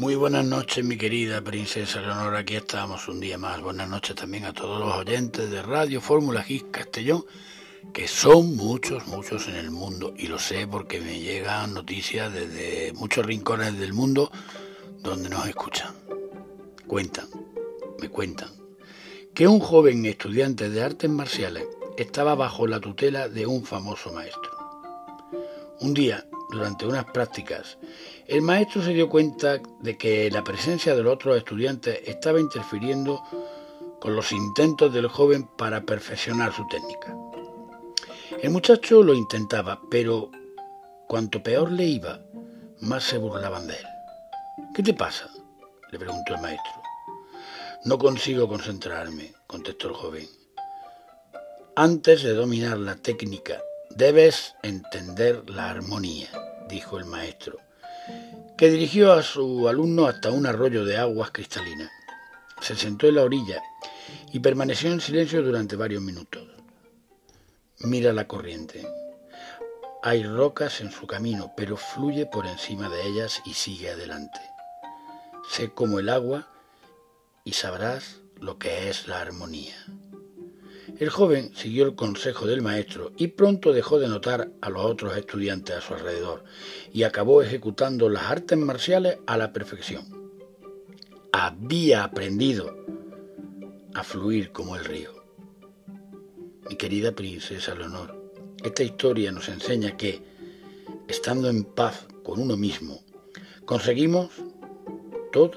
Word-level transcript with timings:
Muy 0.00 0.14
buenas 0.14 0.46
noches, 0.46 0.82
mi 0.82 0.96
querida 0.96 1.42
princesa 1.42 2.00
Leonor. 2.00 2.34
Aquí 2.34 2.56
estamos 2.56 3.06
un 3.06 3.20
día 3.20 3.36
más. 3.36 3.60
Buenas 3.60 3.86
noches 3.86 4.16
también 4.16 4.46
a 4.46 4.54
todos 4.54 4.80
los 4.80 4.96
oyentes 4.96 5.50
de 5.50 5.60
Radio 5.60 6.00
Fórmula 6.00 6.42
Gis 6.42 6.64
Castellón, 6.70 7.26
que 7.92 8.08
son 8.08 8.56
muchos, 8.56 9.06
muchos 9.08 9.46
en 9.48 9.56
el 9.56 9.70
mundo. 9.70 10.14
Y 10.16 10.28
lo 10.28 10.38
sé 10.38 10.66
porque 10.66 11.02
me 11.02 11.20
llegan 11.20 11.74
noticias 11.74 12.32
desde 12.32 12.94
muchos 12.94 13.26
rincones 13.26 13.78
del 13.78 13.92
mundo 13.92 14.32
donde 15.00 15.28
nos 15.28 15.46
escuchan. 15.46 15.94
Cuentan, 16.86 17.28
me 18.00 18.08
cuentan, 18.08 18.48
que 19.34 19.46
un 19.46 19.60
joven 19.60 20.06
estudiante 20.06 20.70
de 20.70 20.82
artes 20.82 21.10
marciales 21.10 21.66
estaba 21.98 22.34
bajo 22.34 22.66
la 22.66 22.80
tutela 22.80 23.28
de 23.28 23.44
un 23.44 23.66
famoso 23.66 24.10
maestro. 24.14 24.50
Un 25.80 25.92
día, 25.92 26.26
durante 26.50 26.86
unas 26.86 27.04
prácticas, 27.04 27.78
el 28.30 28.42
maestro 28.42 28.80
se 28.80 28.92
dio 28.92 29.08
cuenta 29.08 29.60
de 29.80 29.98
que 29.98 30.30
la 30.30 30.44
presencia 30.44 30.94
de 30.94 31.02
los 31.02 31.14
otros 31.14 31.36
estudiantes 31.36 32.00
estaba 32.06 32.38
interfiriendo 32.38 33.20
con 34.00 34.14
los 34.14 34.30
intentos 34.30 34.94
del 34.94 35.08
joven 35.08 35.48
para 35.58 35.80
perfeccionar 35.80 36.52
su 36.52 36.64
técnica. 36.68 37.12
El 38.40 38.50
muchacho 38.50 39.02
lo 39.02 39.14
intentaba, 39.14 39.80
pero 39.90 40.30
cuanto 41.08 41.42
peor 41.42 41.72
le 41.72 41.86
iba, 41.86 42.20
más 42.82 43.02
se 43.02 43.18
burlaban 43.18 43.66
de 43.66 43.74
él. 43.74 43.86
¿Qué 44.76 44.84
te 44.84 44.94
pasa? 44.94 45.28
le 45.90 45.98
preguntó 45.98 46.36
el 46.36 46.40
maestro. 46.40 46.82
No 47.84 47.98
consigo 47.98 48.46
concentrarme, 48.46 49.34
contestó 49.48 49.88
el 49.88 49.94
joven. 49.94 50.28
Antes 51.74 52.22
de 52.22 52.34
dominar 52.34 52.78
la 52.78 52.94
técnica, 52.94 53.60
debes 53.90 54.54
entender 54.62 55.50
la 55.50 55.70
armonía, 55.70 56.28
dijo 56.68 56.96
el 56.96 57.06
maestro, 57.06 57.58
que 58.60 58.68
dirigió 58.68 59.14
a 59.14 59.22
su 59.22 59.68
alumno 59.68 60.04
hasta 60.04 60.30
un 60.30 60.44
arroyo 60.44 60.84
de 60.84 60.98
aguas 60.98 61.30
cristalinas. 61.30 61.90
Se 62.60 62.76
sentó 62.76 63.06
en 63.06 63.14
la 63.14 63.22
orilla 63.22 63.62
y 64.34 64.40
permaneció 64.40 64.92
en 64.92 65.00
silencio 65.00 65.42
durante 65.42 65.76
varios 65.76 66.02
minutos. 66.02 66.46
Mira 67.78 68.12
la 68.12 68.28
corriente. 68.28 68.86
Hay 70.02 70.24
rocas 70.24 70.82
en 70.82 70.92
su 70.92 71.06
camino, 71.06 71.54
pero 71.56 71.78
fluye 71.78 72.26
por 72.26 72.46
encima 72.46 72.90
de 72.90 73.06
ellas 73.06 73.40
y 73.46 73.54
sigue 73.54 73.92
adelante. 73.92 74.40
Sé 75.50 75.70
como 75.70 75.98
el 75.98 76.10
agua 76.10 76.46
y 77.44 77.54
sabrás 77.54 78.18
lo 78.38 78.58
que 78.58 78.90
es 78.90 79.08
la 79.08 79.22
armonía. 79.22 79.86
El 80.98 81.08
joven 81.08 81.54
siguió 81.54 81.84
el 81.84 81.94
consejo 81.94 82.46
del 82.46 82.62
maestro 82.62 83.12
y 83.16 83.28
pronto 83.28 83.72
dejó 83.72 83.98
de 83.98 84.08
notar 84.08 84.50
a 84.60 84.70
los 84.70 84.84
otros 84.84 85.16
estudiantes 85.16 85.76
a 85.76 85.80
su 85.80 85.94
alrededor 85.94 86.44
y 86.92 87.04
acabó 87.04 87.42
ejecutando 87.42 88.08
las 88.08 88.24
artes 88.24 88.58
marciales 88.58 89.18
a 89.26 89.36
la 89.36 89.52
perfección. 89.52 90.04
Había 91.32 92.04
aprendido 92.04 92.76
a 93.94 94.04
fluir 94.04 94.52
como 94.52 94.76
el 94.76 94.84
río. 94.84 95.10
Mi 96.68 96.76
querida 96.76 97.12
princesa 97.12 97.74
Leonor, 97.74 98.32
esta 98.62 98.82
historia 98.82 99.32
nos 99.32 99.48
enseña 99.48 99.96
que, 99.96 100.22
estando 101.08 101.48
en 101.48 101.64
paz 101.64 102.06
con 102.22 102.40
uno 102.40 102.56
mismo, 102.56 103.02
conseguimos 103.64 104.30
todo 105.32 105.52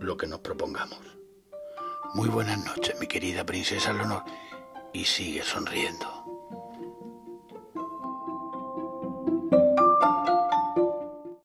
lo 0.00 0.16
que 0.16 0.26
nos 0.26 0.40
propongamos. 0.40 0.98
Muy 2.14 2.28
buenas 2.28 2.64
noches, 2.64 2.98
mi 2.98 3.06
querida 3.06 3.46
princesa 3.46 3.92
Leonor, 3.92 4.24
y 4.92 5.04
sigue 5.04 5.42
sonriendo. 5.42 6.19